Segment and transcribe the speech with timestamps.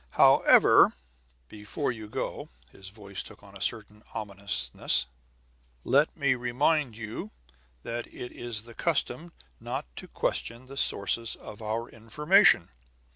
[0.13, 0.93] "However,
[1.47, 5.05] before you go" his voice took on a certain ominousness
[5.83, 7.29] "let me remind you
[7.83, 12.69] that it is the custom not to question the sources of our information.